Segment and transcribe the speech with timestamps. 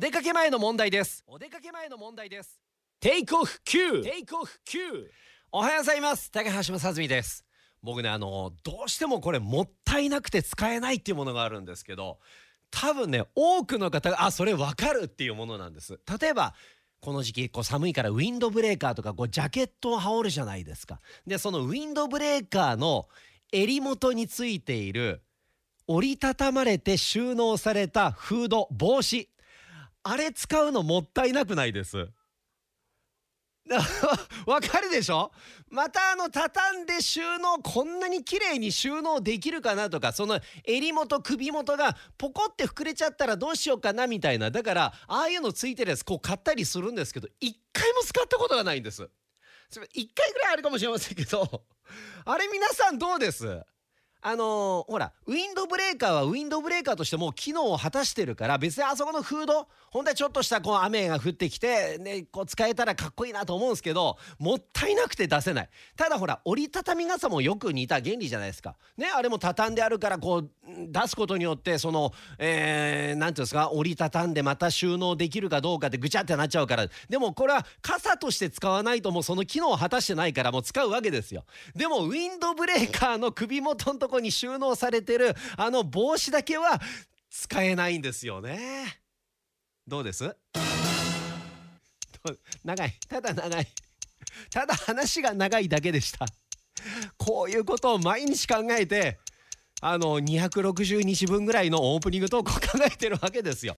[0.00, 1.22] 出かけ前の問題です。
[1.26, 2.58] お出かけ前の問題です。
[3.00, 4.78] テイクオフ9テイクオフ9
[5.52, 6.30] おはようございます。
[6.30, 7.44] 高橋正澄です。
[7.82, 12.18] 僕ねあのどうしてもこれもったいなくて使えないっていうものがあるんですけど
[12.70, 16.00] 多分ね多くの方があそれわかるっていうものなんです。
[16.18, 16.54] 例えば
[17.02, 20.98] この時期こう寒いからウィンドブレーカーとかこうジャケットを羽織るじゃないですか。
[21.26, 23.06] でそのウィンドブレーカーの
[23.52, 25.22] 襟元についている
[25.92, 29.28] 折りたたまれて収納されたフード帽子
[30.04, 31.96] あれ使うのもったいなくないです。
[34.46, 35.32] わかるでしょ？
[35.68, 44.48] またあの畳んで収納こんなに綺麗に収納できるかなとかその襟元首元がポコって膨れちゃったらどうしようかなみたいな。
[44.52, 49.10] だからああいうのついてるやつこう買ったりするんですけど一回も使ったことがないんです。
[49.92, 51.64] 一回ぐらいあるかもしれませんけど。
[52.24, 53.60] あれ皆さんどうです？
[54.22, 65.68] あのー、ほらウィンドブレーカーはウィンドブレーカーとしても機能を果たしてるから別にあそこのフード本当はちょっとしたこう雨が降ってきて、ね、こう使えたらかっこいいなと思うんですけどもったいなくて出せない。
[65.96, 68.76] ただほら折りたたみ傘もよく似た原理じゃないですか。
[68.96, 70.50] ねあれも畳んであるからこう
[70.88, 76.86] 出すことによってそのえー、ていうんですか折りたたんでまた収納できるかどうかってぐちゃってなっちゃうから。
[77.08, 81.44] でもこれは傘として使わないともうその機能を果たしてないからもう使うわけですよ。
[81.74, 86.80] でもウィンドブレーカーの首元のとこに収納されてるあの帽子だけは
[87.30, 89.00] 使えないんですよね。
[89.86, 90.36] どうです？
[92.64, 92.94] 長い。
[93.08, 93.66] ただ長い。
[94.50, 96.26] ただ話が長いだけでした。
[97.16, 99.18] こういうことを毎日考えて
[99.82, 103.68] あの260日分ぐらいのオープニングトークを考えてるわけですよ。